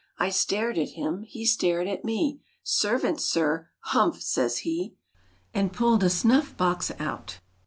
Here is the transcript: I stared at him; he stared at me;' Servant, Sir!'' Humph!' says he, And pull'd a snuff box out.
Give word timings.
I 0.17 0.31
stared 0.31 0.79
at 0.79 0.93
him; 0.93 1.21
he 1.27 1.45
stared 1.45 1.87
at 1.87 2.03
me;' 2.03 2.41
Servant, 2.63 3.21
Sir!'' 3.21 3.69
Humph!' 3.93 4.19
says 4.35 4.59
he, 4.65 4.95
And 5.53 5.71
pull'd 5.71 6.03
a 6.03 6.09
snuff 6.09 6.57
box 6.57 6.91
out. 6.97 7.37